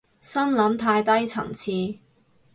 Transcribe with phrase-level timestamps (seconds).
[0.19, 1.99] 心諗太低層次